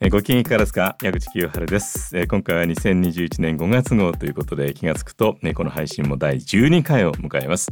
[0.00, 0.96] えーご機嫌いかがですか？
[1.02, 7.70] 矢口清春です、えー今回は2021年5月号ということで気がつくと、ね、この配信も第12回を迎えます、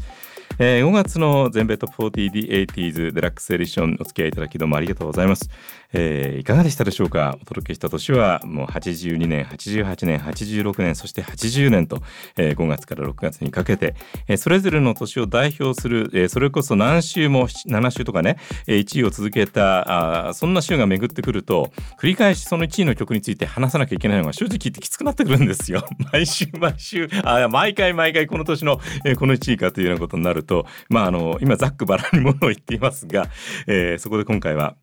[0.59, 5.49] えー5月の全米トップ 40D80s デラックスエディションお付き合いいただきどうもありがとうございます、
[5.93, 7.37] えーいかがでしたでしょうか？
[7.43, 12.03] お届けした年はもう82年88年86年そして80年と、
[12.37, 13.94] えー5月から6月にかけて、
[14.29, 25.84] えーそれぞれの年を代表する、えーそれこそ何週も7週とかね、1位を続けたあそんな週が巡ってくると繰り返しその1位の曲について話さなきゃいけないのが正直言ってきつくなってくるんですよ。
[26.12, 33.28] 毎週毎週あ毎回毎回この年の、えーこの1位かというようなことになるとまああの今ざっくばらんにものを言っていますが、
[33.66, 34.77] えーそこで今回は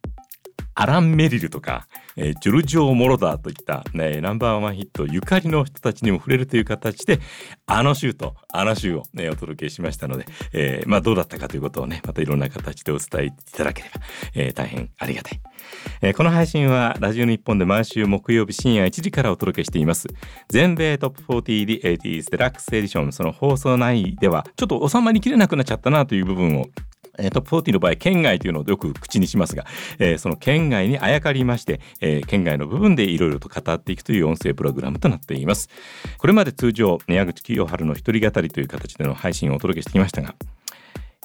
[0.80, 7.20] アラン・メリルとか、えージョルジオ・モロダーといった、ね、ナンバーワンヒットゆかりの人たちにも触れるという形で
[7.66, 14.00] あの週とあの週を、ね、お届けしましたので、えーまあ、どうだったかということをねまたいろんな形でお伝えいただければ、
[14.36, 15.42] えー大変ありがたい、
[16.02, 20.08] えこの配信はラジオ日本で毎週木曜日深夜1時からお届けしています。
[20.48, 26.66] 全米トップ 40D80s デラックスエディションその放送内ではちょっと収まりきれなくなっちゃったなという部分を
[27.30, 29.66] トップ40の場合県外というのをよく口にしますが、
[30.00, 35.70] えーその県外にあやかりまして、えー県外の部分でいろいろと語っていくという音声プログラムとなっています。
[36.18, 40.36] これまで通常宮口清春の一人語りという形での配信をお届けしてきましたが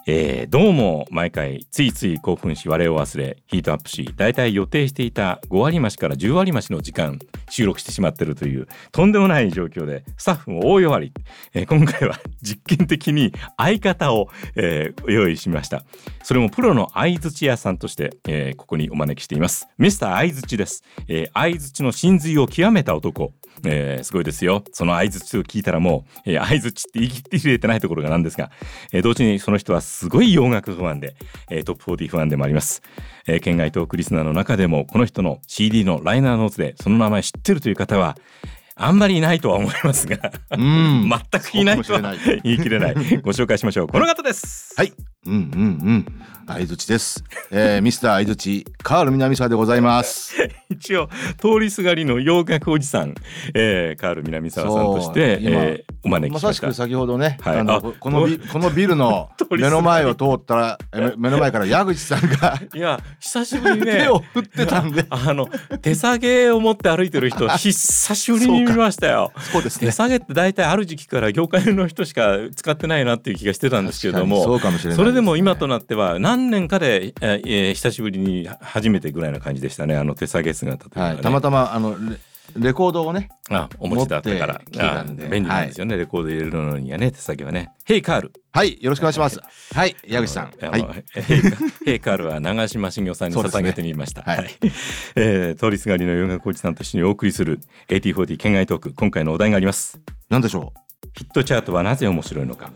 [0.07, 11.13] えーどうも毎回ついつい興奮し我を忘れヒートアップしだいたい予定していた5割増しから10割増しの時間収録してしまってるというとんでもない状況でスタッフも大弱り、
[11.55, 15.85] えー今回は実験的に相方を、えー用意しました。
[16.23, 19.69] それもプロの相槌屋さんとして、えーここにお招きしています。
[19.79, 23.33] ミスター相槌です、えー相槌の真髄を極めた男。
[23.65, 24.65] えーすごいですよ。
[24.73, 28.51] その相槌を聞いたらもう、えー相槌って言い切りれてないところがなんですが、
[28.93, 31.15] えー同時にその人はすごい洋楽ファンで、
[31.51, 32.83] えートップ40ファンでもあります、
[33.27, 38.17] えー県外トークリスナーの中でもこの人の CD のライナーノーツでその名前知ってるという方は
[38.77, 41.09] あんまりいないとは思いますがうん。
[41.33, 42.01] 全くいないとは
[42.43, 42.95] 言い切れない。
[42.95, 43.87] ご紹介しましょう。
[43.87, 44.75] この方です。
[44.77, 44.93] はい。
[45.27, 45.41] うんうんう
[45.93, 46.07] ん。
[46.47, 47.25] 相槌です。
[47.51, 50.37] えー、ミスター相槌カール南沢でございます。
[50.69, 51.09] 一応
[51.39, 53.15] 通りすがりの洋楽おじさん、
[53.55, 65.49] えー、カール南沢さんとして、えーお招きまさしく先ほどね、はいああのこのビ このビルの目の前を通ったらえ目目の前から矢口さんがいや久しぶりにね 手を振ってたんで、 あの
[65.81, 69.33] 手提げを持って歩いてる人久しぶりに見ましたよ。
[69.35, 69.91] 手そうですね。
[69.91, 79.97] 提げって大体ある時期から業界の人しか使ってないなっていう気がしてたんですけれどもそうかもしれないそれでも今とななっては何年かで、えーえー久しぶりに初めてぐらいな感じでしたね。
[79.97, 82.19] あの手提げ姿というね、はい、たまたまあのレ
[82.57, 84.61] レコードをね、あお持ちだったから。
[85.31, 89.41] 便利なんですよね、レコード入れるのにはね手提げはね「ヘイカール」はい、よろしくお願いします。
[89.75, 90.53] はい、矢口さん。
[90.61, 90.87] はい。
[91.85, 94.23] ヘイカールは長嶋茂雄さんに捧げてみました。
[94.23, 94.51] ねはい。
[95.17, 97.59] えー通りすがりの洋楽おじさんと一緒にお送りする
[97.89, 98.93] AT40 県外トーク。
[98.95, 99.99] 今回のお題があります。
[100.29, 100.73] なんでしょ
[101.15, 102.71] ヒットチャートはなぜ面白いのか。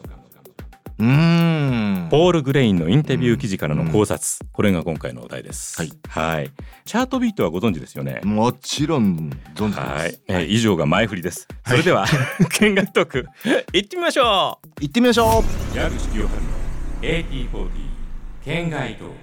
[0.98, 4.20] ポール・グレインのインタビュー記事からの考察、
[4.52, 5.76] これが今回のお題です。
[5.80, 5.92] はい。
[6.08, 6.50] はい。
[6.84, 8.20] チャートビートはご存知ですよね？
[8.24, 11.46] もちろん存じてはいえー以上が前振りです。
[11.66, 12.06] それでは、
[12.50, 13.26] 県外トーク
[13.72, 14.68] 行ってみましょう。
[14.80, 15.44] 行ってみましょ
[15.74, 16.48] 矢口清春の
[17.02, 17.68] AT40
[18.44, 19.14] 県外トーク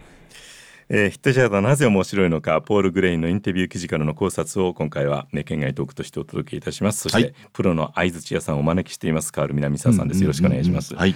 [0.88, 7.02] えーヒットチャートはなぜ面白いのかポール・グレインのインタビュー記事からの考察を今回は、ね、県外トークとしてお届けいたします。
[7.02, 10.22] そして、はいプロの相槌屋さんをお招きしていますカール南沢さんです。
[10.22, 11.12] よろしくお願いします、うんうんうん。
[11.12, 11.16] は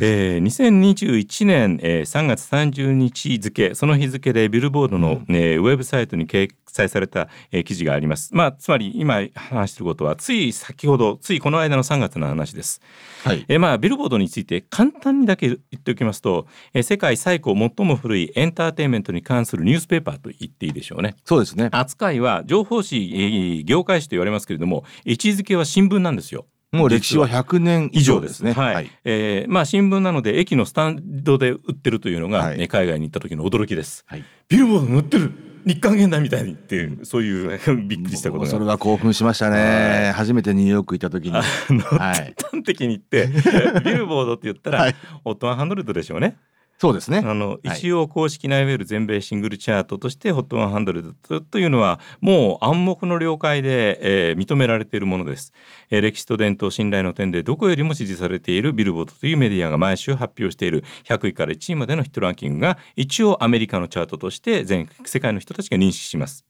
[0.00, 8.30] えー2021年、えー3月30日付その日付でビルボードの、ねウェブサイトに掲載された、えー記事があります。
[8.34, 12.80] まあつまり今話していることはつい先ほどついこの間の3月の話です。
[13.24, 13.44] はい。
[13.48, 21.16] えーまあビルボードについて簡単にだけ言っておきますと、えー世界最古最も古いエンターテインメントに関するニュースペーパーと言っていいでしょうね。
[21.24, 21.68] そうですね。
[21.72, 26.46] 扱いは情報誌、えー業界誌と言われますけれども位置づけは新聞なんですよ。
[26.70, 28.52] もう歴史は100年以上ですね。
[28.52, 34.04] はい、えーまあ新聞なので駅のスタンドで売ってるというのが、はいね海外に行った時の驚きです。
[34.06, 34.24] はい。
[34.48, 35.32] ビルボードに売ってる
[35.64, 38.50] 日韓現代みたいにっていうそういう びっくりしたことが。
[38.50, 40.12] それは興奮しましたはね。
[40.14, 41.36] 初めてニューヨーク行った時に。
[41.36, 42.34] あのはい。
[42.50, 43.28] 端的に言って
[43.84, 44.94] ビルボードって言ったら、はい
[45.24, 46.36] ホット100でしょうね。
[46.80, 47.22] そうですね。
[47.24, 47.78] あのはい。
[47.78, 55.52] 一応公式ないわゆる全米シングルチャートとして HOT100 というのはもう暗黙の了解で、えー認められているものです、
[55.90, 60.84] えー歴史と伝統信頼の点でどこよりも支持されているビルボードというメディアが毎週発表している。
[61.04, 66.44] 100位から1位までのヒットランキングが一応アメリカのチャートとして全世界の人たちが認識します。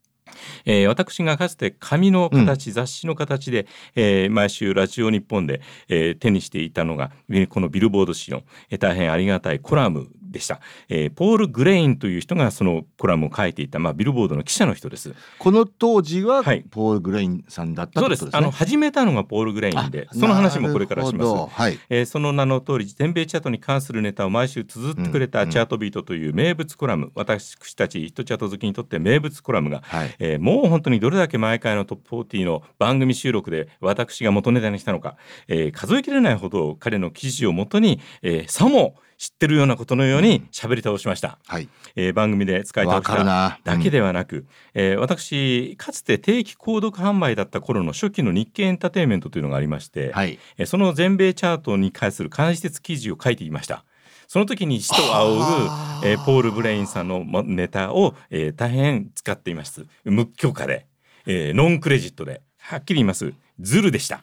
[0.67, 15.15] えー私がかつて紙の形、雑誌の形で、えー毎週ラジオ日本で、えー手にしていたのがえーこのビルボード誌の、えー大変ありがたいコラムでした、えーポール・グレインという人がそのコラムを書いていた、まあ、ビルボードの記者の人です。
[15.39, 18.29] この当時ははいポール・グレインさんだったそうです。
[18.33, 21.79] あの始めたのがポール・グレインであその話もこれからしますはい。
[21.89, 30.15] えーその名の通り全米チャートに関するネタを毎週綴ってくれうんたチャートビートという名物コラム、私たちヒットチャート好きにとって名物コラムが、はい。
[30.19, 35.17] えーもう本当にどれだけ毎回のトップ40の番組収録で私が元ネタにしたのか、
[35.49, 41.69] えー数えきれないほど彼の記事をもとに、えーさも知ってるようなことのように喋り倒しました、はい。
[41.97, 43.59] えー番組で使いわ倒した。
[43.65, 50.39] だけではなく、えー私かつて定期購読販売だった頃の初期の日経エンターテインメントというのがありまして、はい。
[50.57, 53.85] えーその全米チャートに関する関節記事を書いていました。
[54.29, 59.85] その時に使徒仰はあぐ、えーポール・ブレインさんのもネタを、えー大変使っています。
[60.05, 60.87] 無許可で、
[61.27, 63.33] えーノンクレジットで、はっきり言います。
[63.59, 64.23] ズルでした。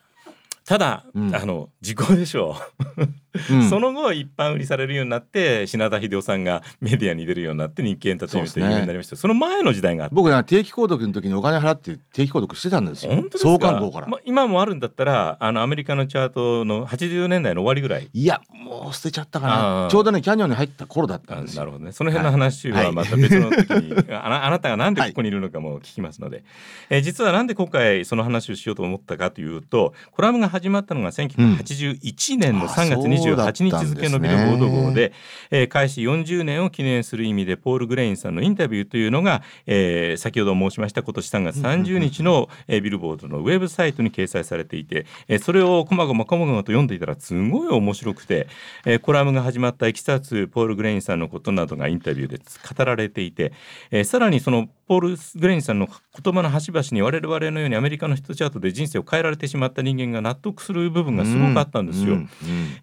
[0.66, 1.36] ただ、うん。
[1.36, 2.56] あの時効でしょ
[2.98, 3.70] う、うん。
[3.70, 9.16] その後一般売りされるようになって品田秀夫さんが メディアに出るようになって日経エンターテインメントで有名になりました。
[9.16, 13.12] そ,、の前の時代が僕ね定期購読の時にお金払って定期購読してたんですよ。
[13.12, 13.50] 本当ですか？
[13.50, 14.08] 創刊号から。
[14.08, 18.10] まあ、今もあるんだったらあのアメリカのチャートの80年代の終わりぐらい。
[18.12, 19.88] いやもう捨てちゃったかな。
[19.92, 21.62] ちょうどねキャニオンに入った頃だったあんですよ。
[21.62, 21.92] なるほどね。
[21.92, 22.92] その辺の話ははい。
[22.92, 26.44] また別の時に、 あなあなたがなんでここにいるのかも聞きますので、
[26.90, 35.12] えー実はなんで今回その話をしようと思ったかというとコラムが始まったのが1981年の3月28日付のビルボード号で、
[35.52, 48.48] えー開始40年を記念する意味でポール・グレインさんのインタビューというのが、えー先ほど申しました今年3月30日の、えービルボードのウェブサイトに掲載されていて、えーそれをこまごまこまごまと読んでいたらすごい面白くて、
[48.86, 53.52] えーコラムが始まったいきさつポール・グレインさんのことなどがインタビューで語られていて、
[53.92, 55.88] えーさらにそのポール・グレインさんの
[56.24, 62.14] 言葉の端々に我々のようにアメリカのヒットチャートで人生を変えられてしまった人間が納得する部分がすごくあったんですよ。
[62.14, 62.28] うんうん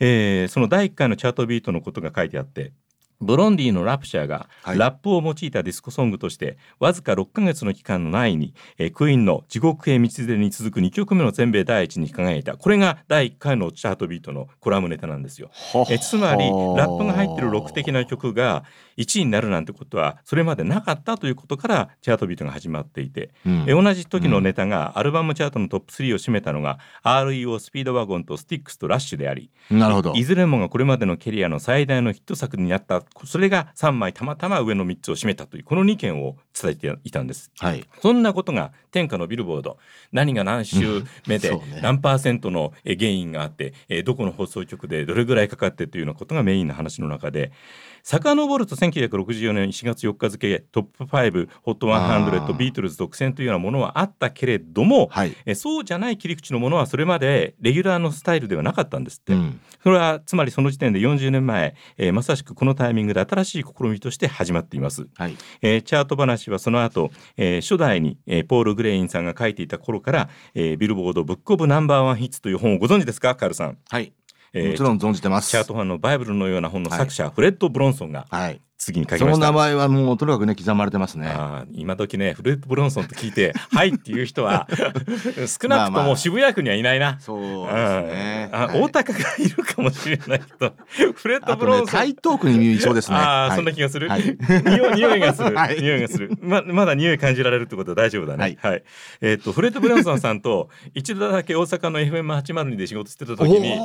[0.01, 2.73] えーその第1回のチャートビートのことが書いてあって
[3.23, 4.79] ブロンディのラプシャーがはい。
[4.79, 12.57] ラップを用いたディスコソングとしてわずか6ヶ月の期間の内に、えークイーンの「地獄へ道連れ」に続く2曲目の全米第一に輝いた。
[12.57, 15.51] これが第1回のチャートビートのコラムネタなんですよ。
[15.75, 18.65] えーつまりラップが入ってるロック的な曲が
[18.97, 23.65] 1位になるなんてことはそれまでなかったということからチャートビートが始まっていてうん。
[23.69, 30.13] え同じ時のネタがアルバムチャートのトップ3を占めたのが REO スピードワゴンとスティックスとラッシュでありなるほど。
[30.15, 30.25] い。
[30.25, 37.51] ずれもがこれまでのキャリアの最大のヒット作になったそれが3枚たまたま上の3つを占めたというこの2件を伝えていたんです。
[37.59, 37.85] はい。
[38.01, 39.79] そんなことが天下のビルボード
[40.13, 47.53] 何が何週目で何パーセントのえゲインがあってえどこの放送局でどれぐらいかかってというようなことがメインの話の中で
[48.03, 55.37] 遡ると1964年4月4日付トップ5ホットあ100ービートルズ独占というようなものはあったけれども、はい。
[55.47, 59.33] えそうじゃない切り口のものはそれまでレギュラーのスタイルではなかったんですって。
[59.35, 65.09] うんそれはつまりその時点で40年前、えーまさしくこのタイミングで新しい試みとして始まっています。
[65.17, 65.37] はい。
[65.61, 74.13] えーチャート話はその後、えー初代に、えーポール・グレインさんが書いていた頃から、えービルボードブック・オブ・ナンバーワン・ヒッツという本をご存知ですかカールさん、はい。
[74.55, 75.51] えーもちろん存じてます。
[75.51, 78.61] チャートファンのバイブルのような本の作者、フレッド・ブロンソンがはい。
[78.85, 81.33] 次に書きそのました名前はもうとにかくね刻まれてますね。
[81.73, 84.67] 今時ねフレッド・ブロンソンと聞いて「はい」っていう人は
[85.47, 87.17] 少なくとも渋谷区にはいないな。
[87.21, 88.51] そうですね。
[88.53, 90.75] うんあはい大高がいるかもしれないけど
[91.15, 93.17] フレッド・ブロンソン、台東区にいそうですね。
[93.17, 94.09] ああ、はいそんな気がする。
[94.09, 94.37] はい
[94.67, 95.55] 匂い匂いがする。
[95.55, 96.37] はい匂いがする。
[96.41, 98.59] ままだ匂い感じられるってことは大丈夫だね。
[98.61, 98.71] は。
[98.71, 98.83] はいい
[99.21, 103.79] えっ、とフレッドブランソンさんと一度だけ大阪の FM802 で仕事してた時に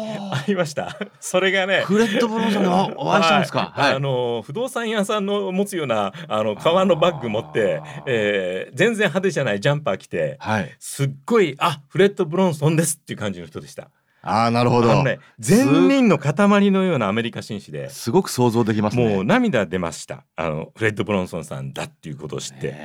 [0.47, 0.97] 会いました。
[1.19, 1.83] それがね。
[1.85, 3.73] フレッドブロンソンにおお会いしたんですか？
[3.75, 10.37] はいあの不動産屋さんの持つようなあの革のバッグ持って、えー全然派手じゃないジャンパー着て。
[10.39, 10.75] はい。
[10.79, 13.89] すっごいあフレッド・ブロンソンですっていう感じの人でした。
[14.21, 15.03] ああなるほど。
[15.03, 16.35] ね善人の塊
[16.71, 19.15] のようなアメリカ紳士で、すごく想像できますね。
[19.15, 20.25] もう涙出ました。
[20.35, 22.75] あのフレッド・ブロンソンさんだっていうことを知って。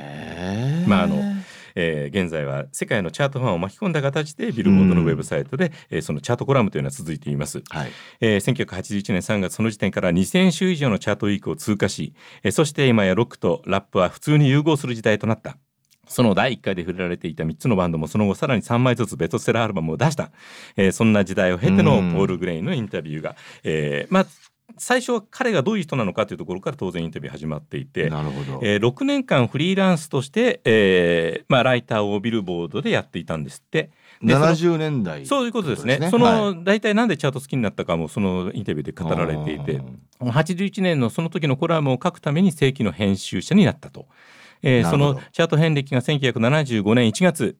[0.87, 1.21] まああの
[1.75, 7.63] えー現在は世界のチャートファンを巻き込んだ形でビルボードのウェブサイトで、えーそのチャートコラムというのは続いています。
[7.69, 7.91] はい。
[8.21, 12.13] えー1981年3月その時点から2000種以上のチャートウィークを通過し、
[12.43, 15.57] えーそして今やロックとラップは普通に融合する時代となった。
[16.05, 20.31] その第1回で触れられていた3つのバンドもその後さらに3枚ずつベストセラーアルバムを出した、
[20.75, 24.25] えーそんな時代を経てのうんポール・グレインのインタビューが、えーまあ
[24.77, 28.59] 最初は彼がどういう人なのかというところから当然インタビュー始まっていて、なるほど。
[28.63, 33.91] えー6年間フリーランスとして、えーまあ、ライターをビルボードでやっていたんですって。
[34.21, 35.25] でその70年代。
[35.25, 35.95] そういうことですね。
[35.95, 39.81] ってそはいの、大体なんでチャート好きになったかもそのインタビューで語られていて
[40.19, 44.07] 81年のその時のコラムを書くために正規の編集者になったと。
[44.61, 47.57] えーそのチャート遍歴が1975年1月、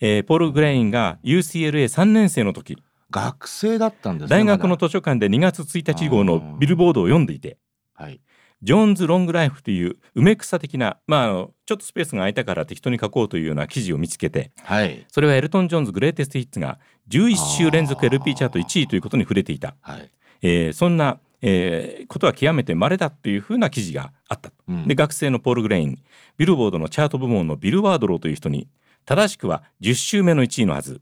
[0.00, 2.78] えーポール・グレインが UCLA3 年生の時
[3.10, 4.36] 学生だったんですね。
[4.36, 7.58] 大学の図書館で2月1日号のビルボードを読んでいて
[7.94, 8.20] はい。
[8.62, 15.06] ジョーンズ・ロングライフという梅草的な、まあ、あのちょっとスペースが空いたから適当に書こうというような記事を見つけてはい。
[15.08, 20.10] それはエルトン・ジョーンズ・グレイテスト・ヒッツが11週連続 LP チャート1位ということに触れていた、はい。
[20.42, 25.98] えーそんな、えーことは極めて稀だというふうな記事があったとうんで学生のポール・グレイン
[26.36, 28.68] ビルボードのチャート部門のビル・ワードローという人に
[29.06, 31.00] 正しくは10週目の1位のはず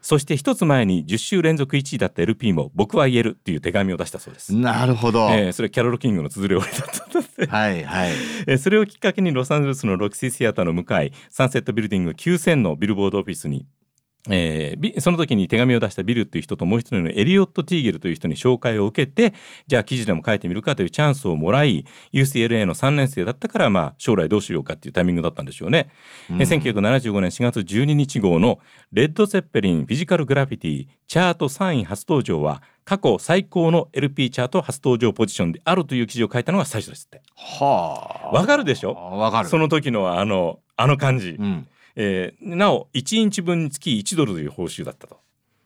[0.00, 4.54] そして一つ前に10週連続1位だった LP も僕は言えるっていう手紙を出したそうです。
[4.54, 5.28] なるほど。
[5.30, 8.12] えーそれキャロル・キングの綴りを俺だったんだってはいはい。
[8.46, 13.66] えーそれをきっかけにロサンゼルスのロキシーシアターの向かいサンセットビルディング9000のビルボードオフィスに、
[14.30, 19.32] えービその時に手紙を出したビルという人ともう一人のエリオット・ティーゲルという人に紹介を受けて
[19.66, 25.90] じゃあ記事でも書いてみるかというチャンスをもらい UCLA の3年生だったからまあ将来どうしようかっていうタイミングだったんでしょうね。
[26.30, 28.58] うんえー1975年4月12日号の
[28.92, 37.22] レッド・セッペリンフィジカル・グラフィティチャート3位初登場は過去最高の LP チャート初登場ポジションであるという記事を書いたのが最初ですって。
[37.36, 38.34] はあ。
[38.34, 38.94] わかるでしょ？
[38.94, 39.48] わかる。
[39.48, 41.66] その時のあのあの感じ、うん。
[42.00, 45.18] えーなお1インチ分につき1ドルという報酬だったと。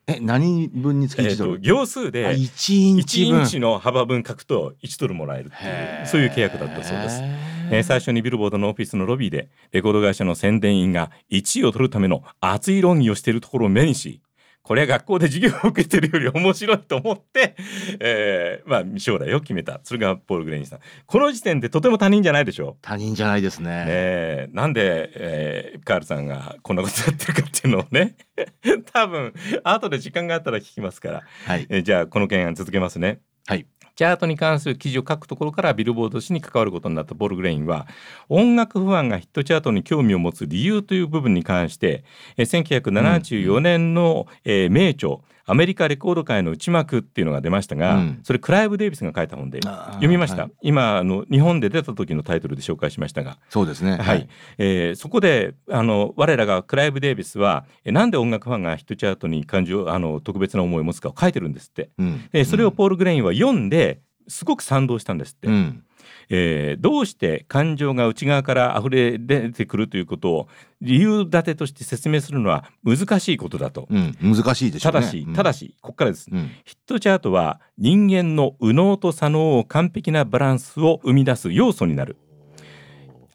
[0.06, 3.40] え、何分につきえー1ドルと行数あで1イン1チ分。
[3.40, 7.20] インチの幅分書くと1ドルもらえるっていうそういう契約だったそうです。
[7.22, 14.20] えーへ最初にビルボードのオフィスのロビーでレコード会社の宣伝員が1位を取るための熱い論議をしているところを目にし
[14.62, 17.56] これは学校で授業を受けてるより面白いと思って、
[18.00, 22.76] えーまあ、将来を決めたそれがポール・グレインさんこの時点でとても他人じゃないでしょ？
[22.80, 23.68] 他人じゃないですね。
[23.70, 28.14] ねえなんで、えーカールさんがこんなことやってるかっていうのをね
[28.92, 29.32] 多分
[29.64, 31.66] 後で時間があったら聞きますから、はい。
[31.68, 33.20] えーじゃあこの件続けますね。
[33.46, 33.66] はい。
[33.94, 37.86] チャートに関する記事を書くところからビルボード誌に関わることになったボル・グレインは
[38.28, 42.04] 音楽ファンがヒットチャートに興味を持つ理由という部分に関して
[42.38, 48.20] 1974年の、えー名著アメリカレコード界の内幕っていうのが出ましたが、うん。
[48.22, 50.52] それクライブ・デイビスが書いた本で読みました、はい。
[50.62, 53.38] 今あの日本で出た時のタイトルで紹介しましたが。
[53.50, 53.96] そうですね。
[53.96, 62.28] はい、えーそこであの我らがクライブ・デイビスはえーなんで音楽ファンがヒットチャートに感情あの特別な思いを持つかを書いてるんですって、うん。
[62.32, 65.82] でそれをポール・グレインは読んですごく賛同したんですって、うん。
[66.28, 70.48] えーどうして感情が内側から溢れ出てくるということを
[70.80, 73.86] 理由立てとして説明するのは難しいことだと。
[73.90, 74.16] うん。
[74.20, 75.00] 難しいでしょうね。
[75.00, 76.28] ただし、ただし、ここからです。
[76.30, 76.50] うん。
[76.64, 82.16] ヒットチャートは人間の右脳と左脳を完璧なバランスを生み出す要素になる。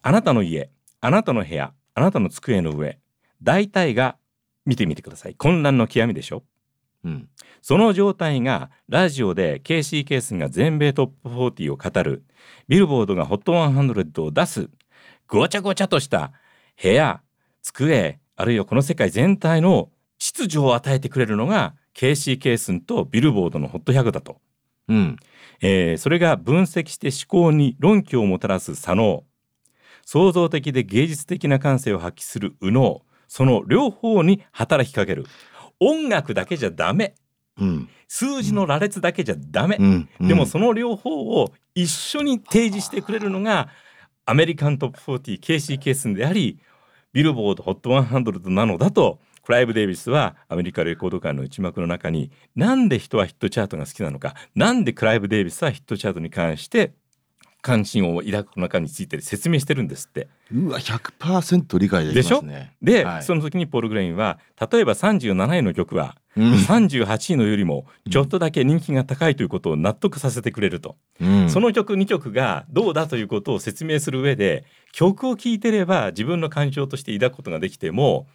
[0.02, 2.98] あなたの家、あなたの部屋、あなたの机の上、
[3.42, 4.16] 大体が
[4.66, 5.34] 見てみてください。
[5.34, 6.42] 混乱の極みでしょ。
[7.04, 7.28] うん。
[7.62, 12.24] その状態がラジオで KC ケースが全米トップ40を語る、
[12.68, 14.70] ビルボードが HOT100 を出す、
[15.26, 16.32] ごちゃごちゃとした
[16.82, 17.20] 部屋、
[17.62, 24.40] 机、あるいはこの世界全体の秩序を与えてくれるのが KC ケースンとビルボードの HOT100 だと。
[24.88, 25.16] うん。
[25.60, 29.24] えーそれが分析して思考に論拠をもたらす左脳。
[30.04, 33.02] 創造的で芸術的な感性を発揮する右脳。
[33.26, 35.26] その両方に働きかける
[35.80, 37.14] 音楽だけじゃダメ
[37.58, 37.88] うん。
[38.06, 40.08] 数字の羅列だけじゃダメ、うん。
[40.20, 43.68] でもその両方を一緒に提示してくれるのが
[44.24, 46.58] アメリカントップ40 KC ケースンであり
[47.12, 56.92] ビルボード HOT100 なのだとクライブ・デイビスはアメリカレコード界の内幕の中になんで人はヒットチャートが好きなのかなんでクライブ・デイビスはヒットチャートに関して
[57.60, 60.28] 関心を抱くのかについて説明してるんですって。
[60.52, 62.72] うわ、100%理解できますね。
[62.80, 64.38] で、はいその時にポール・グレインは
[64.70, 70.96] 例えば37位の曲はうん38位のよりもちょっとだけ人気が高いということを納得させてくれると。
[71.20, 78.26] うんその曲2曲がどうだということを説明する上で曲を聴いてれば自分の感情として抱くことができても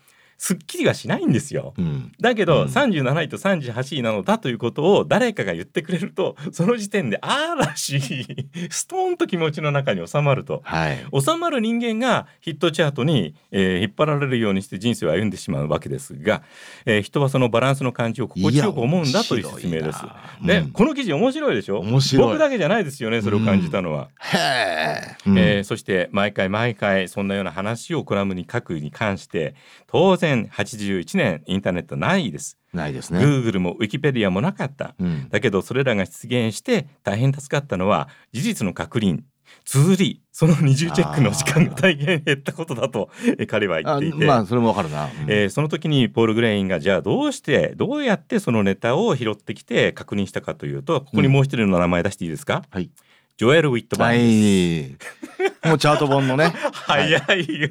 [0.46, 1.74] すっきりはしないんですよ。
[1.78, 2.12] うん。
[2.20, 8.26] だけど、うん37位と38位なのだということを誰かが言ってくれるとその時点であーらしい
[8.70, 10.60] ストーンと気持ちの中に収まると。
[10.66, 10.98] はい。
[11.18, 16.44] 収まる人間がヒットチャートに、えー引っ張られるようにして人生を歩んでしまうわけですが、
[16.86, 20.00] えー人はそのバランスの感じを心地よく思うんだという説明です。
[20.46, 21.80] で、うんこの記事面白いでしょ？
[21.80, 24.10] 面白い僕だけじゃないですよねそれを感じたのは。
[25.26, 29.56] うんえーそして毎回毎回そんなような話をコラムに書くに関して
[29.88, 32.58] 当然81年インターネットないです。
[32.74, 33.20] ないですね。
[33.20, 34.96] Google も Wikipedia もなかった。
[35.00, 35.30] うん。
[35.30, 39.22] だけどそれらが出現して大変助かったのは事実の確認
[39.66, 44.26] 綴りその二重チェックの時間が大変減ったことだとえー彼は言あっていて。
[44.26, 45.06] まあそれもわかるな。
[45.06, 52.90] うんえーその時にポール・グレインがじゃあどうしてどうやってそのネタを拾ってきて確認したかというとここにもう一人の名前出していいですか、はい。
[53.38, 55.68] ジョエル・ウィットバはーンです、い。
[55.68, 56.54] もうチャート本のね。
[56.74, 57.70] 早いよ、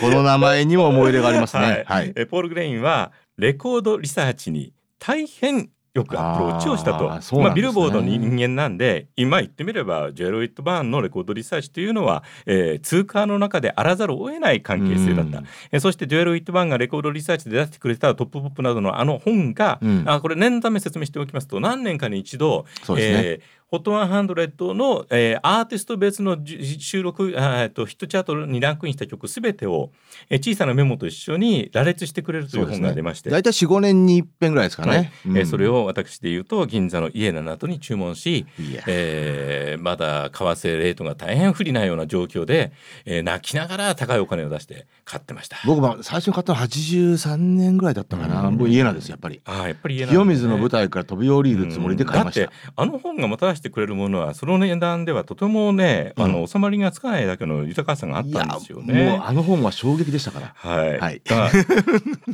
[0.00, 1.62] この名前にも思い入れがありますね。
[1.62, 1.84] はい。
[1.84, 2.12] はい。
[2.16, 7.08] えポール・グレインはレコードリサーチに大変よくアプローチをしたと。
[7.38, 15.46] まあ、ビルボードの人間なんで今言ってみればジェロイット・バーンのレコードリサーチというのは、えー通貨の中であらざるを得ない関係性だった、うん。
[15.70, 20.04] えーそしてジョエル・ウィット・バーンがレコードリサーチで出してくれたトップポップなどのあの本が、うん。
[20.06, 22.94] あこれ念のため説明しておきますと何年かに一度ね。
[22.98, 29.90] えーホット100の、えーアーティスト別のじ収録あーえっとヒットチャートにランクインした曲すべてを、
[30.28, 34.90] えー小さなメモと一緒に羅列してくれるという本が出まして、大体4、5年に一遍ぐらいですかね。
[34.90, 38.44] はいうんえーそれを私で言うと銀座のイエナの後に注文し、
[38.86, 42.72] えーまだ為替レートが大変不利なような状況で、
[43.06, 45.56] えー泣きながら高いお金を出して買ってました。
[45.64, 48.48] 僕も最初に買ったの83年ぐらいだったかな。
[48.48, 49.40] うん僕家なんですやっぱり。
[49.46, 52.56] あーやっぱりイエナ清水の舞台から飛び降りるつもりで買いましただって。
[52.76, 59.20] あの本がもたらしてくれるものはその値段ではとてもね、あの収まりがつかないだけの豊かさがあったんですよもうね。
[59.22, 60.52] あの本は衝撃でしたから。
[60.56, 61.22] はい、はい。
[61.30, 61.58] まあジ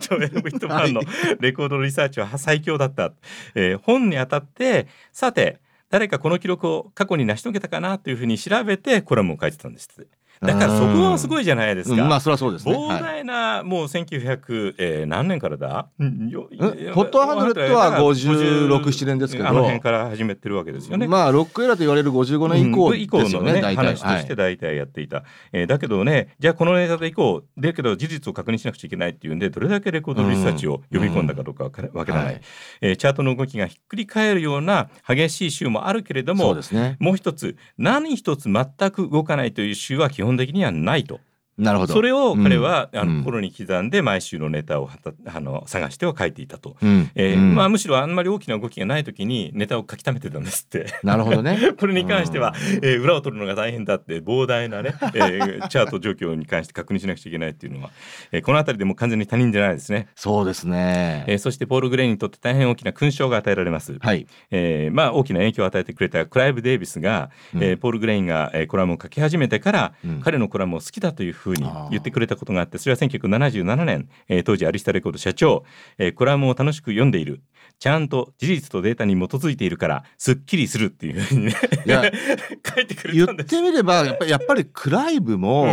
[0.09, 1.03] ョエル・ウィットマンの
[1.41, 3.13] レコードリサーチは最強だった、
[3.55, 12.03] えー本にあたってさて誰かこの記録を過去に成し遂げたかなというふうに調べてコラムを書いてたんですってだからそこがすごいじゃないですか。
[12.03, 12.09] うん。
[12.09, 12.75] まあそれはそうですね。
[12.75, 16.57] 膨はい大な、もう1900、えー何年からだ、うんよん
[16.93, 19.49] ホット100は56 7年ですけど。
[19.49, 21.07] あの辺から始めてるわけですよね。
[21.07, 32.41] まあロックエラーと言われる55年以降うん以降のね話として大体やっていた、えーだけどねじゃあこのネタで以降だけど事実を確認しなくちゃいけないっていうんでどれだけレコードリサーチを読み込んだかどうかわからわからない、はい。
[32.81, 36.97] えーチャートの動きがひっくり返るような激しい週もあるけれどもそうですね。
[37.01, 41.21] もう一つ何一つ全く動かないという週は基本本的にはないと。
[41.59, 41.95] なるほど。
[41.95, 46.77] それを彼は、あのうんうん心に刻んで毎週のネタをはたあの探しては書いていたと。
[46.81, 50.87] うんえーうんまあ、むしろあんまり大きな動きがない時にネタを書き溜めてたんですって。
[51.03, 51.59] なるほどね。
[51.79, 57.91] これに関しては、えー裏を取るのが大変だって膨大なね、えーチャート状況に関して確認しなくちゃいけないっていうのは、
[58.33, 61.25] えーこの辺りでもう完全に他人じゃないですね、そうですね。
[61.27, 64.27] えーそしてポール・グレイにとって大変大きな勲章が与えられます、はい。
[64.51, 75.65] えーまあ、大きな影響を与えてくれたクライブ・デイビスが、えーポール・グレインが、えーコラムを書き始めてから、うん彼のコラムを好きだというふうにあー言ってくれたことがあってそれは1977年、えー当時アリスタレコード社長、
[75.99, 77.43] えーコラムを楽しく読んでいる
[77.79, 81.55] ちゃんと事実とデータに基づいているからすっきりするっていうふうにね
[81.87, 82.03] いや
[82.75, 83.51] 書いてくれ言ったんです。
[83.51, 85.67] てみればやっぱりやっぱりクライブも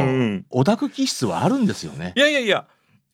[0.49, 2.19] オタク気質はあるんですよねい。
[2.19, 2.67] やいやいや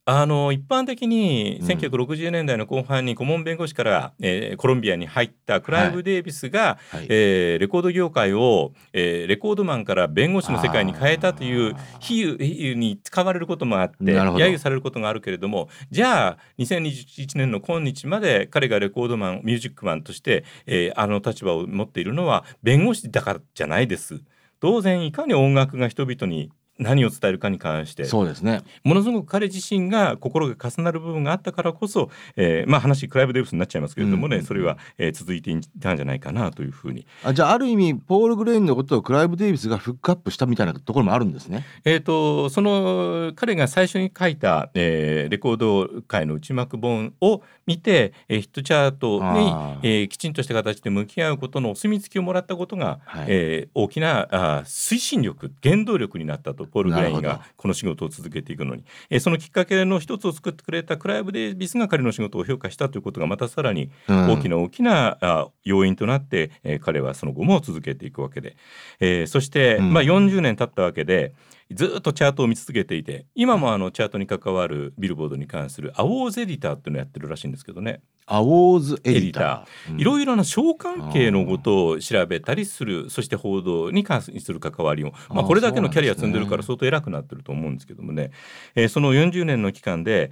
[0.06, 1.68] あの一般的にうん。
[1.68, 7.06] 1960年代の後半に顧問弁護士から、えーコロンビアに入ったクライブ・デイビスが、はい。
[7.10, 24.22] えーレコード業界を、えーレコードマンから弁護士の世界に変えたという比喩比喩に使われることもあって揶揄されることがあるけれどもじゃあ2021年の今日まで彼がレコードマンミュージックマンとして、えーあの立場を持っているのは弁護士だからじゃないです。
[24.60, 28.62] 当然いかに音楽が人々に何を伝えるかに関してそうですね。
[28.84, 37.06] ものすごく彼自身が心が重なる部分があったからこそ、えーまあ話クライブ・デイビスになっちゃいますけれどもね、うんそれは、えー続いていたんじゃないかなというふうに。
[37.24, 41.66] あじゃあある意味ポール・グレインのことをクライブ・デイビスがフックアップしたみたいなところもあるんですね。
[41.86, 64.30] えー、とその彼が最初に書いた、えーレコード界の内幕本を見て、えーヒットチャートにえーきちんとした形で向き合うことのお墨付きをもらったことが、はいえー大きなあー推進力原動力になったとポール・グレインがこの仕事を続けていくのに、えーそのきっかけの一つを作ってくれたクライブ・デイビスが彼の仕事を評価したということがまたさらにうん。
[64.32, 68.56] 大きな大きな、あ要因となって、えー彼はその後も続けていくわけで、
[69.00, 69.94] えーそして、うん。
[69.94, 71.34] まあ、40年経ったわけで
[71.74, 78.02] ずっとチャートを見続けていて今もあのチャートに関わるビルボードに関するアウォーズエディターっていうのをやってるらしいんですけどね
[78.34, 78.80] アウォー。
[78.80, 80.00] ズエディター。
[80.00, 88.32] いろいろな小関係のことを調べたりするそして報道に関する関わりを、まあ、これだけのキャリア積んでるからそ相当偉くなってると思うんですけどもね、
[88.76, 90.32] えーその40年の期間で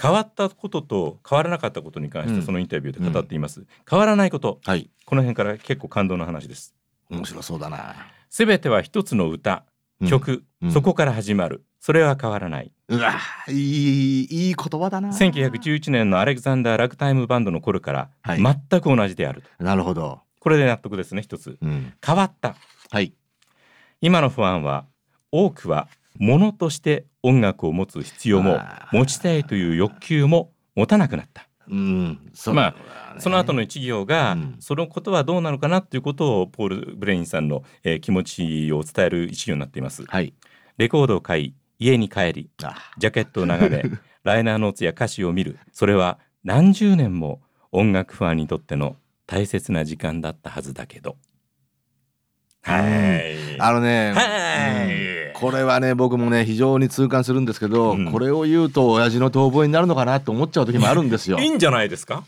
[0.00, 2.42] 変わったことと変わらなかったことに関してうん。
[2.42, 4.60] そのインタビューで語っています、変わらないこと。
[4.64, 4.90] はい。
[5.04, 6.74] この辺から結構感動の話です。
[7.10, 7.94] 面白そうだな。
[8.30, 9.50] すべては一つの歌。
[9.52, 10.72] うん曲、うん。
[10.72, 11.64] そこから始まる。
[11.80, 12.72] それは変わらない。
[12.88, 13.14] うわ
[13.48, 15.08] いいいい言葉だな。
[15.10, 18.42] 1911年のアレクザンダー・ラグタイムバンドの頃からはい。
[18.42, 20.20] 全く同じであると、なるほど。
[20.40, 21.58] これで納得ですね一つ。
[21.60, 21.92] うん。
[22.04, 22.56] 変わった。
[22.90, 23.12] はい。
[24.00, 24.86] 今のファンは
[25.32, 28.60] 多くは物として音楽を持つ必要も
[28.92, 32.30] 持ちたいという欲求も持たなくなったうん。
[32.34, 32.74] そま
[33.16, 34.56] あその後の一行が、うん。
[34.60, 40.04] そのことはどうなのかなということをポール・ブレインさんの、えー気持ちを伝える一行になっています。
[40.06, 40.34] はい。
[40.76, 43.84] レコードを買い家に帰りあジャケットを眺め
[44.24, 45.58] ライナーノーツや歌詞を見る。
[45.72, 47.40] それは何十年も
[47.72, 51.10] 音楽ファンにとっての大切な時間だったはずだけど。
[51.10, 51.27] はい
[52.68, 55.02] あのね、はい。
[55.02, 58.10] うんこれはね僕もね非常に痛感するんですけど、うん。
[58.10, 61.38] これを言うと親父の遠吠えになるのかなと思っちゃう時もあるんですよ。
[61.38, 61.46] い。
[61.46, 62.24] いんじゃないですか？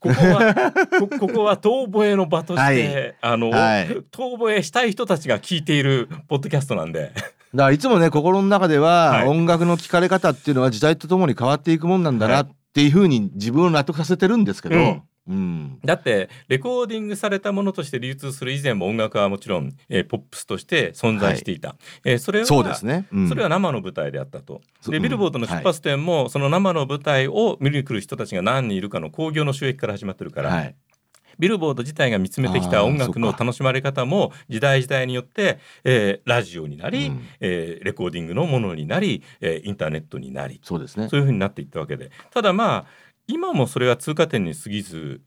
[0.00, 3.14] ここはこここは遠吠えの場として、はい。
[3.20, 3.88] あの、はい。
[3.88, 7.12] 遠吠えしたい人たちが聞いているポッドキャストなんで。
[7.12, 9.28] だからいつもね心の中では、はい。
[9.28, 15.78] 音楽の聴かれ方っていうのは時代とともに変わっていくもんなんだはないっていうふうに自分を納得させてるんですけど、うんうん。
[15.84, 23.28] だってレコーディングされたものとして流通する以前も音楽はもちろん、えーポップスとして存在していた、えーそれはそうですね、うん。
[23.28, 24.60] それは生の舞台であったと。
[24.88, 30.74] でビルボードの出発点も、その生の舞台を見に来る人たちが何人いるかの興行の収益から始まってるから、はい。
[31.38, 37.26] ビルボード自体が見つめてきた音楽の楽しまれ方も時代時代によって、えーラジオになり、うん。
[37.40, 40.60] えーレコーディングのものになり、えーインターネットになり。
[40.62, 41.08] そうですね。
[41.08, 42.10] そういうふうになっていったわけで。
[42.30, 45.20] ただまあ今もそれは通過点に過ぎず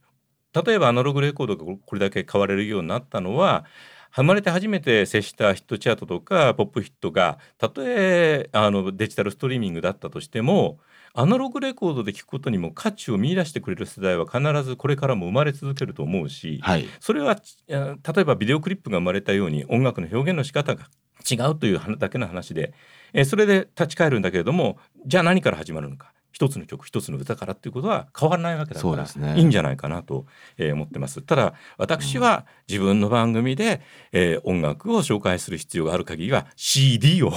[0.65, 3.65] 例えばアナログレコードがこれだけ買われるようになったのは
[4.11, 10.79] 生まれて初めて接したヒットチャートとかポップヒットがたとえあのデジタルストリーミングだったとしても
[11.13, 16.87] アナログレコードで聞くことにも価値を見出してくれる世代は必ずこれからも生まれ続けると思うし、はい。
[16.99, 20.87] それはえー例えばビデオクリップが生まれたように音楽の表現の仕方が
[21.29, 22.73] 違うという話だけの話で、
[23.13, 29.39] えーそれで立ち返るんだけれどもじゃあ何から始まるのか一つの曲一つの歌からっていうことは変わらないわけだから、ね。
[29.39, 30.27] いいんじゃないかなと、
[30.59, 31.23] えー思ってます。
[31.23, 37.33] ただ私は自分の番組で、えー音楽を紹介する必要がある限りは CD を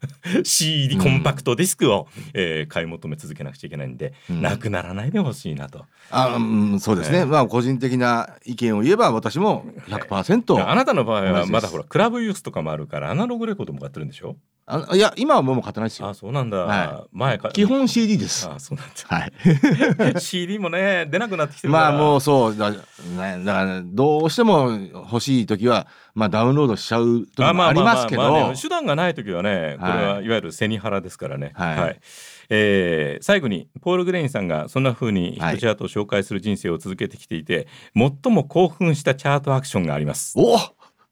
[0.44, 1.02] CD うん。
[1.02, 4.40] コンパクトディスクを、えー買い求め続けなくちゃいけないんで、うん。
[4.40, 5.84] なくならないでほしいなと。
[6.10, 14.36] あうんそうですね、ええまあ個人的な意見を言えば私も100%、あなたの場合はまだほらクラブユースとかもあるからアナログレコードも買ってるんでしょ？
[14.70, 16.08] あいや今はもう買ってないですよ。
[16.08, 18.46] あそうなんだ、は前か基本 CD です。
[18.46, 19.32] あそうなんはい。
[20.14, 22.76] だ CD もね出なくなってきてるまあもうそうだ,、ね、
[23.44, 28.52] だからどうしても欲しい時はまあダウンロードしちゃう時もありますけど。
[28.60, 32.00] 手段がない時はねこれはいはいわゆる背に腹ですからねはい
[32.50, 40.56] えー最後にポール・グレインさんがそんな風にヒットチャートを紹介する人生を続けてきていて、最も興奮したチャートアクションがありますお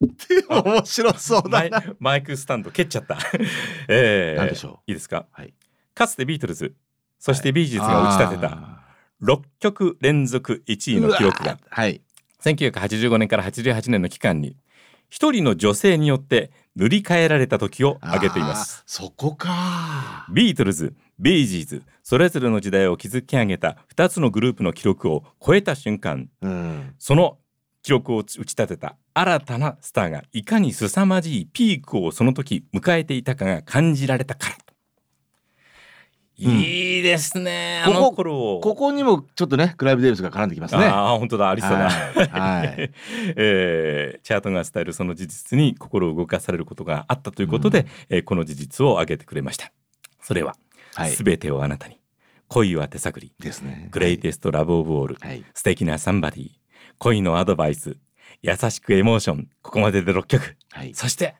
[0.01, 1.83] 面白そうだな。
[1.99, 3.19] マイクスタンド蹴っちゃった、
[3.89, 5.55] えー何でしょいいですか、はい。
[5.95, 6.75] かつてビートルズ
[7.19, 8.77] そしてビージーズが打ち立てたあ
[9.23, 11.59] 6曲連続1位ーの記録が。
[11.69, 12.03] はい。
[12.43, 14.57] 1985年から88年の期間に
[15.09, 18.83] 一人の女性によって塗り替えられた時を挙げています。
[18.87, 26.95] そこかビートルズビージーズそれぞれの時代を築き上げた2つのグループの記録を超えた瞬間うん。
[26.99, 27.39] その
[27.83, 34.57] 記録を打ち立てた新たなスターがいかに凄まじいピークをその時迎えていたかが感じられたから
[36.39, 38.57] いいですねあの頃。
[38.57, 40.85] をここにもちょっとねクライブデービスが絡んできますね。
[40.85, 42.29] ああ本当だありそうだ、はい。
[42.29, 42.91] はい。
[43.37, 49.73] えーチャートが伝えるその事実に心を動かされることがあったということで、えーこの事実を挙げてくれました。
[50.21, 50.57] それは、
[50.95, 51.11] はい。
[51.11, 51.99] すべてをあなたに。
[52.49, 53.33] 恋は手探り。
[53.41, 53.89] ですね。
[53.91, 55.43] グレイテストラブオブオール、はい。
[55.55, 56.51] 素敵なサンバディ
[56.99, 57.97] 恋のアドバイス
[58.42, 59.49] 優しくエモーション。
[59.62, 60.57] ここまでで6曲。
[60.72, 60.94] はい。
[60.94, 61.37] そして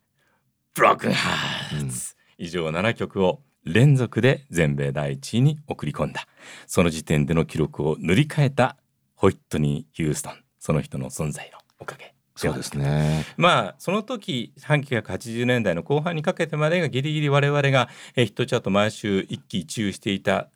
[0.75, 6.27] ブロックンハーツ、以上7曲を連続で全米第一位に送り込んだ。
[6.67, 8.77] その時点での記録を塗り替えた
[9.15, 10.35] ホイットニー・ヒューストン。
[10.59, 12.15] その人の存在のおかげ。
[12.37, 13.25] そうですね。
[13.39, 20.51] まあその時1980年代の後半にかけてまでがギリギリ我々がえーヒットチャート毎週一喜一憂していた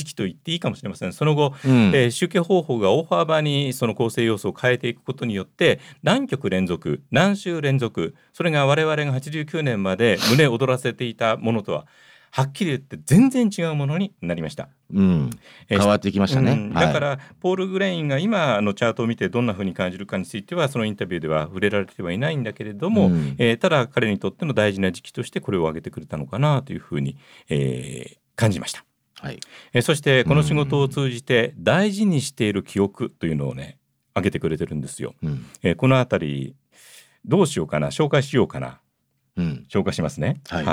[0.00, 1.12] 時期と言っていいかもしれません。
[1.12, 1.72] その後、うん。
[1.94, 11.86] えー集計方法が大幅にその構成要素を変えていくことによって何曲連続何週連続それが我々が89年まで胸躍らせていたものとは
[12.32, 14.68] はっきり言って全然違うものになりました。
[14.92, 15.30] うん。
[15.68, 16.72] えー変わってきましたね、うん。
[16.72, 16.86] はい。
[16.86, 23.34] だから、ポール・グレインが今のチャートを見てどんな風に感じるかについてはそのインタビューでは触れられてはいないんだけれども、うん。
[23.38, 27.16] えーただ彼にとっての大事な時期としてこれを挙げてくれたのかなというふうに、
[27.48, 28.84] えー感じました、
[29.22, 29.38] はい。
[29.72, 33.78] えーそしてこの仕事を通じて大事にしている記憶というのをね
[34.14, 35.46] 挙げてくれてるんですよ、うん。
[35.62, 36.54] えーこのあたり
[37.24, 38.80] どうしようかな紹介しようかな。
[39.36, 39.66] うん。
[39.68, 40.40] 紹介しますね。
[40.48, 40.64] はい。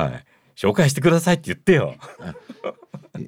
[0.56, 1.96] 紹介してくださいって言ってよ。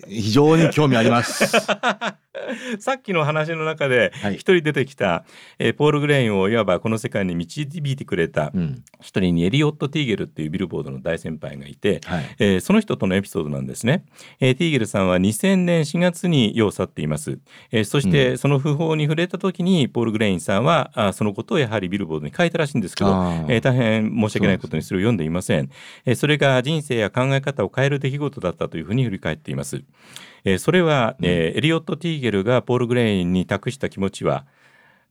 [0.08, 1.56] 非常に興味あります
[2.80, 4.34] さっきの話の中ではい。
[4.36, 5.24] 一人出てきた、
[5.58, 8.84] えーポール・グレインをいわばこの世界に導いてくれたうん。
[9.02, 12.26] 一人にエリオット・ティーゲルっていうビルボードの大先輩がいて、はい。
[12.40, 14.04] えーその人とのエピソードなんですね、
[14.40, 17.40] えーティーゲルさんは2000年4月に世を去っています、
[17.72, 23.10] えーそしてその訃報に触れた時にポール・グレインさんはあそのことをやはりビルボードに書いたらしいんですけど、
[23.48, 25.70] えー大変申し訳ないことにそれを読んでいません。
[26.06, 29.84] えーそれが人生や考え方を変える出来事だったというふうに振り返っています、
[30.44, 34.46] えーそれは、えーエリオット・ティーゲルがポール・グレインに託した気持ちは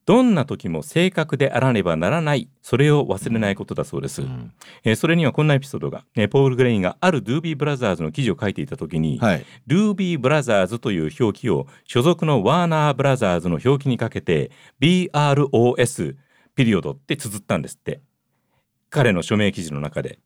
[0.08, 4.54] どんな時も正確であらねばならないそれを忘れないことだそうです、うん。
[4.82, 9.44] えーそれにはこんなエピソードが、えーポール・グレインがあるドゥービー・ブラザーズの記事を書いていた時に、はい。
[9.66, 16.16] ドゥービー・ブラザーズという表記を所属のワーナー・ブラザーズの表記にかけて BROS
[16.54, 18.00] ピリオドって綴ったんですって。
[18.88, 20.20] 彼の署名記事の中で。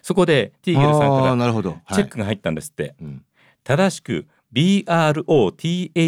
[0.00, 3.24] そこでティーゲルさんからチェックが入ったんですって、うん。
[3.62, 6.04] 正しく BROTHERS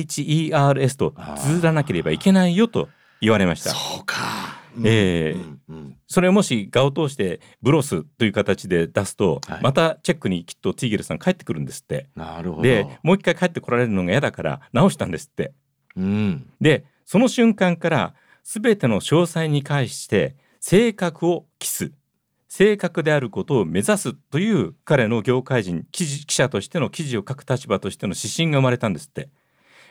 [0.96, 2.88] と綴らなければいけないよと
[3.20, 3.70] 言われました。
[3.70, 4.60] そうか。
[4.84, 5.38] ええ。
[5.38, 5.96] うんうん。
[6.06, 9.62] それをもし画を通してブロスという形で出すと、はい。
[9.62, 12.08] またチェックにきっとティーゲルさん帰ってくるんですって。
[12.14, 12.62] なるほど。
[12.62, 15.52] でもう一回帰ってこられるのが嫌だから直したんですって。
[15.96, 16.46] うん。
[16.60, 21.92] でその瞬間から全ての詳細に関して正確を期す
[22.50, 29.30] 正確であることを目指すという彼の業界人記事記者としての記事を書く立場としての指針が生まれたんですって。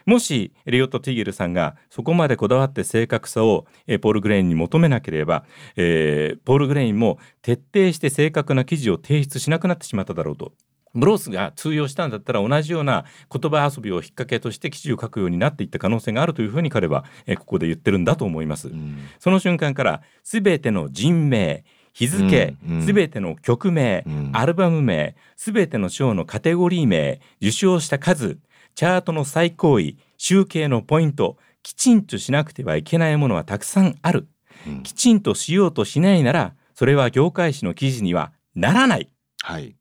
[0.05, 5.45] もしエリオット・ティゲルさんがそこまでこだわって正確さを、えーポール・グレインに求めなければ、
[5.77, 10.51] えーポール・グレインも徹底して正確な記事を提出しなくなってしまっただろうと。
[10.93, 18.67] ブロースが通用したんだったら同じような言葉遊びを引っ掛けとして記事を書くようになっていった可能性があるというふうに彼は、えーここで言ってるんだと思います。
[18.67, 18.97] うん。
[19.17, 21.63] その瞬間から全ての人名
[21.99, 22.85] 日付うんうん。
[22.85, 24.31] 全ての曲名、うん。
[24.33, 28.37] アルバム名全ての賞のカテゴリー名受賞した数
[28.73, 34.29] チャートの最高位集計のポイントきちんとしなくてはいけないものはたくさんある。
[34.65, 34.83] うん。
[34.83, 39.09] きちんとしようとしないならそれは業界誌の記事にはならない。
[39.41, 39.75] はい。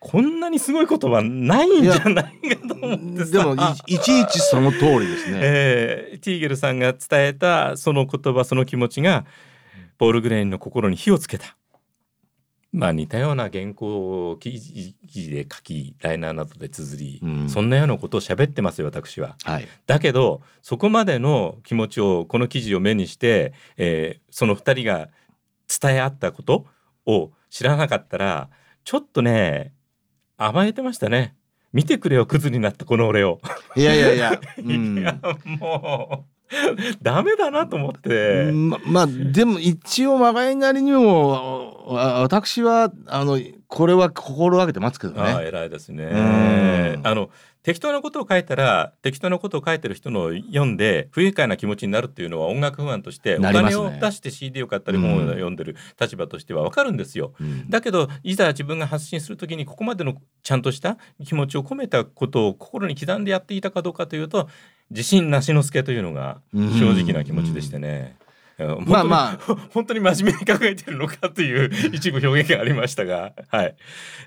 [0.00, 3.30] こんなにすごいことはないんじゃないかと思ってさ。
[3.32, 3.54] でも
[3.86, 5.38] いいちいちその通りですね。
[5.42, 9.26] えーティーゲルさんが伝えたその言葉その気持ちが
[9.98, 11.56] ポール・グレインの心に火をつけた。
[12.70, 19.36] まあ似たような原稿を記事記事で書きライナーなどで綴り、うんそんなようなことを喋ってますよ私は。
[19.42, 25.08] はいだけどそこまでの気持ちをこの記事を目にして、えーその2人が
[25.80, 26.66] 伝え合ったこと
[27.06, 28.50] を知らなかったら
[28.84, 29.72] ちょっとね
[30.36, 31.34] 甘えてましたね。
[31.72, 33.40] 見てくれよクズになったこの俺を。
[33.76, 36.37] いやいやいや、うん いやもう
[37.02, 38.50] ダメだなと思って。
[38.52, 45.48] ままあでも一応まがいなりにもわ私はあのこれは心がけてますけどああね。
[45.48, 47.00] 偉いですねうん。
[47.04, 47.30] あの
[47.68, 57.34] 適当なことを書いたら適当なことを書いてる人のを読んで不愉快な気持ちになるっていうのは音楽ファンとしてお金を出して CD を買ったり本を読んでる立場としてはわかるんですよ。
[57.38, 64.48] うんだけどいざ自分が発信するときにここまでのちゃんとした気持ちを込めたことを心に刻んでやっていたかどうかというと
[64.88, 68.16] 自信なしのすけというのが正直な気持ちでしてね。
[68.22, 68.27] うん
[68.86, 73.76] まあま本当に 本当に真面目に考えてるのかという 一部表現がありましたが、はい。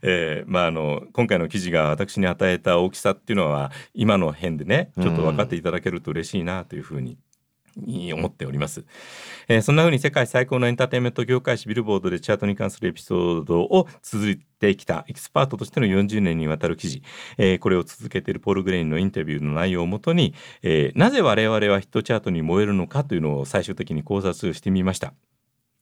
[0.04, 7.18] えーまあ、あの今回の記事が私に与えた大きさっていうのは今の辺でねちょっと分かっていただけると嬉しいなというふうに
[7.78, 8.86] 思っております、
[9.48, 17.02] えーそんな風に世界最高のエンターテインメント業界誌ビルボードでチャートに関するエピソードを続いてきたエキスパートとしての40年にわたる記事、
[17.38, 25.14] えーこれを続けているポール・グレインのインタビューの内容をもとに、えーなぜ我々はヒットチャートに燃えるのかというのを最終的に考察してみました。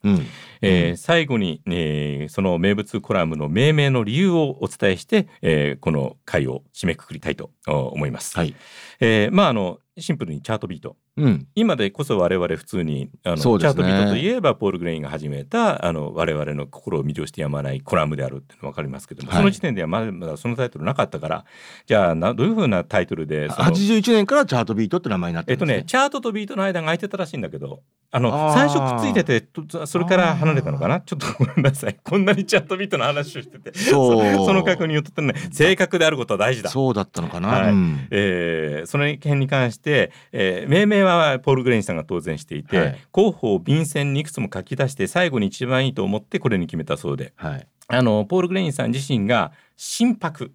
[0.04, 0.26] うん
[0.62, 8.36] えーうん最後に、えーその名物コラムの命名の理由をお伝えして、えーこの回を締めくくりたいとお思います。
[8.38, 8.56] はい。
[9.02, 11.48] えーまああのシンプルにチャートビートうん。
[11.56, 13.42] 今でこそ我々普通にあの、ね。
[13.42, 19.38] チャートビートといえばポール・グレインが始めたあの我々の心を魅了してやまないコラムであるっていうの分かりますけども、はい。
[19.38, 21.46] その時点ではまだまだそのタイトルなかったから
[21.86, 25.82] じゃあなどういうふうなタイトルでその81年からチャートビートって名前になってえっとるんですね。
[25.82, 31.02] ねチャートとビートの間が空いてたらしいんだけどあの最初くっついててとそれから離れたのかな？
[31.02, 31.98] ちょっとごめんなさい。
[32.04, 35.34] こんなにチャートビートの話をしててその確認をとってね。
[35.52, 36.70] 正確であることは大事だ。
[36.70, 37.50] そうだったのかな？
[37.50, 37.72] はい。
[37.72, 38.08] うん。
[38.12, 41.09] えーその件に関して、えー命名は
[41.40, 47.68] ポール・グレインさんが当然していて、はい候補を便箋にいくつも書き出して最後に一番いいと思ってこれに決めたそうではい。
[47.88, 50.52] あのポール・グレインさん自身が心拍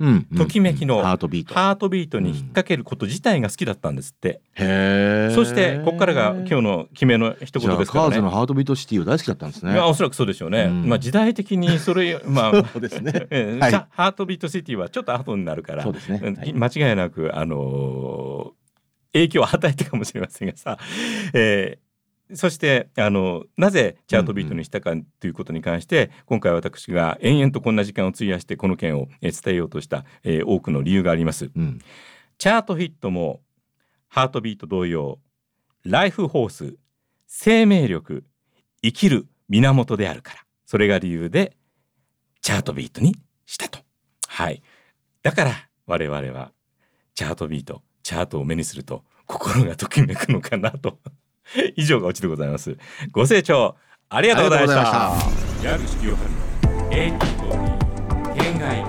[0.00, 1.54] うんときめきのハートビート。
[1.54, 5.34] ハートビートに引っ掛けること自体が好きだったんですって、へえ。
[5.34, 8.10] そしてここからが今日の決めの一言ですからね。
[8.10, 9.76] カーズのハートビートシティは大好きだったんですね。
[9.80, 15.92] おそらくそうでしょうね、うんまあ時代的にそれ まあそうですね えーはいさハートビートシティはちょっと後になるからね。
[16.22, 18.57] うんはい間違いなく、あのー
[19.12, 20.78] 影響を与えたかもしれませんがさ、
[21.34, 21.88] えー
[22.34, 31.50] そしてあのなぜチャートビートにしたかということに関して、今回私が延々とこんな時間を費やしてこの件をえー伝えようとした、えー多くの理由があります。
[31.56, 31.78] うん。
[32.36, 33.40] チャートヒットも
[34.08, 35.18] ハートビート同様
[35.84, 36.76] ライフホース
[37.26, 38.24] 生命力
[38.82, 41.56] 生きる源であるからそれが理由で
[42.42, 43.16] チャートビートに
[43.46, 43.78] したと
[44.28, 44.62] はい
[45.22, 45.52] だから
[45.86, 46.52] 我々は
[47.14, 50.98] チャートビートチャートを目にすると心がときめくのかなと。
[51.76, 52.78] 以上がオチでございます。
[53.12, 53.76] ご清聴
[54.08, 55.14] ありがとうございました。
[55.62, 58.82] 矢口清春の AT40 県外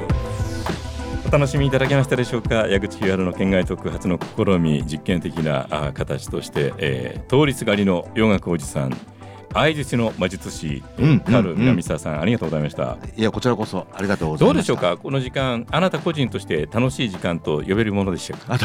[1.27, 2.69] お楽しみいただけましたでしょうか？
[2.69, 8.97] 矢口清春の県外特初の試み実験的なあ形として、えー、通りすがりの洋楽おじさん
[9.53, 12.97] 相槌の魔術師、うんカルうん南沢さん、ありがとうございました。
[13.15, 14.73] いやこちらこそありがとうございどうました。
[14.73, 14.97] でしょうか？
[15.01, 18.57] この時間あなた個人として楽しい時間と呼べるものでしたか？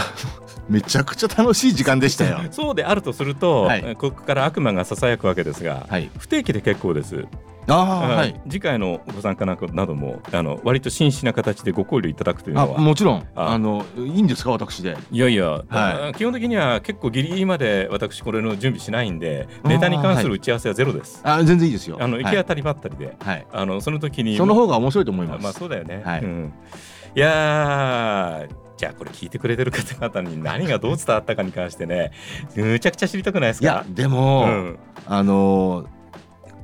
[0.69, 2.41] めちゃくちゃ楽しい時間でしたよ。
[2.53, 3.97] そうであるとすると、はい。
[3.97, 6.11] ここから悪魔がささやくわけですが、はい。
[6.19, 7.25] 不定期で結構です、
[7.67, 8.41] ああはい。
[8.49, 13.27] 次回のご参加などもあの割と真摯な形でご考慮いただくというあのはもちろん。
[13.35, 14.97] ああのいいんですか私で？
[15.11, 21.21] いやいや、は基本的には結構ギリギリまで私これの準備しないんでネタに関する打ち合わせはゼロです。
[21.25, 21.99] あ全然いいですよ。
[22.01, 22.35] あの行はい。
[22.35, 23.47] き当たりばったりで、はい。
[23.53, 24.37] あのその時に。
[24.37, 25.43] その方が面白いと思います。
[25.43, 26.03] まあそうだよね。
[26.05, 26.21] はい。
[26.21, 26.53] うん、
[27.15, 32.11] いやーじゃあこれ聞いてくれてる方々に何がどう伝わったかに関してね
[32.57, 33.65] むちゃくちゃ知りたくないですか？
[33.65, 34.79] いやでも、うん。
[35.07, 35.87] あの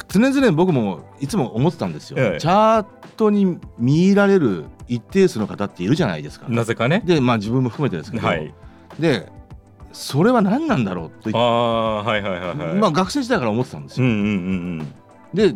[0.09, 2.87] 常々僕もいつも思ってたんですよ、ええチャー
[3.17, 6.47] トに見入られる一定数の方っているじゃないですか。
[6.49, 7.03] なぜかね。
[7.05, 8.55] でまあ自分も含めてですけど、はい。
[8.99, 9.29] で
[9.93, 12.75] それは何なんだろうとああはいはいはいはい。
[12.77, 14.07] まあ学生時代から思ってたんですよ。
[14.07, 14.31] うんうんう
[14.83, 14.95] ん
[15.35, 15.55] で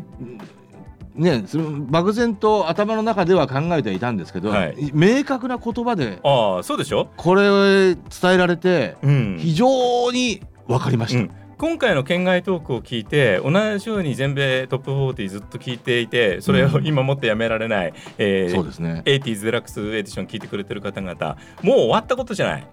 [1.14, 6.30] ねその漠然と頭の中では考えてはいたんですけど、はい明確な言葉でうん。
[6.57, 7.09] ああそうでしょ？
[7.16, 7.98] これ伝
[8.35, 9.37] えられてうん。
[9.40, 11.20] 非常に分かりました。
[11.20, 22.66] うん今回の県外トークを聞いて同じように全米トップ40ずっと聞いていてそれを今もってやめられない、えーそうですね、80デラックスエディション聞いてくれてる方々もう終わったことじゃない。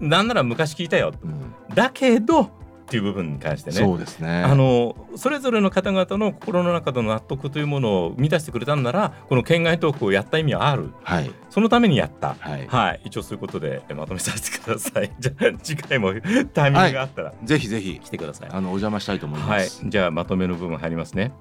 [0.00, 1.12] なんなら昔聞いたよ。
[1.22, 1.54] うんうん。
[1.74, 2.50] だけど
[2.84, 3.76] っていう部分に関してね。
[3.76, 4.42] そうですね。
[4.42, 10.90] あのそれぞれの方々の心の中での納得というものを生み出してくれたんならこの県外トークをやった意味はある。
[11.02, 11.30] はい。
[11.48, 12.36] そのためにやった。
[12.38, 13.00] はい、はい。
[13.04, 15.10] 一応そういうことでえまとめさせてください。
[15.18, 16.12] じゃあ次回も
[16.52, 17.32] タイミングがあったら。
[17.42, 18.00] ぜひぜひ。
[18.04, 18.48] 来てください。
[18.52, 19.64] あのお邪魔したいと思いまはい。
[19.64, 21.32] す。、じゃあまとめの部分入りますね。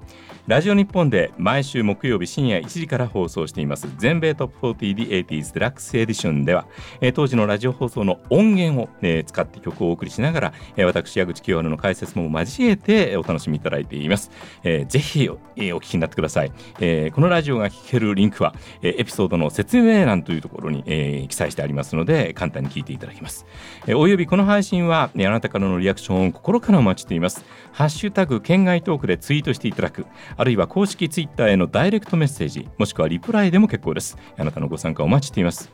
[0.45, 6.67] ラジオ日本で毎週木曜日深夜1時から放送しています全米トップ 40The 80s デラックスエディションでは、
[6.99, 14.31] えー当時のラジオ放送の音源を、えー使って曲をお送りしながら、えー私矢口清春の解説も交えてお楽しみいただいています。
[14.63, 16.51] えーぜひ、えーお聞きになってください、
[16.81, 23.45] えーこのラジオが聴けるリンクは、えーエピソードの説明欄というところに、えー記載してありますので簡単に聞いていただけます。
[23.87, 27.45] えーおよびこの配信は、ねあなたからのリアクションを心からお待ちしています。
[27.71, 34.17] ハッシュタグ県外トークでツイートしていただく、あるいは公式ツイッターへのダイレクトメッセージ、もしくはリプライでも結構です。
[34.37, 35.71] あなたのご参加お待ちしています。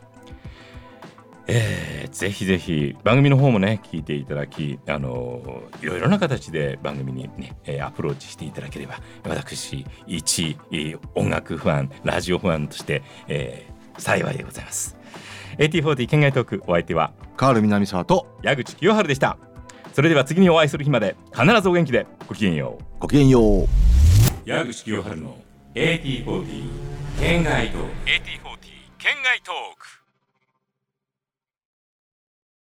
[1.48, 14.96] えーぜひぜひ番組の方もね聞いていただき、あのいろいろな形で番組にね、えーアプローチしていただければ私一えー音楽ファンラジオファンとして、えー幸いでございます。
[15.58, 19.38] AT40 県外トークお相手はカール南沢と矢口清春でした。
[19.94, 22.84] それでは次にお会いする日まで必ずお元気でごきげんよう。
[23.00, 23.99] ごきげんよう。
[24.46, 25.38] 矢口清春の
[25.76, 26.46] AT40
[27.20, 27.88] 県外トーク。
[28.06, 28.20] AT40
[28.98, 29.79] 県外トーク。